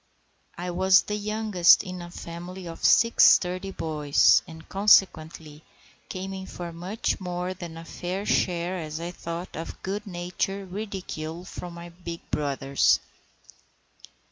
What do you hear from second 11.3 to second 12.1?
from my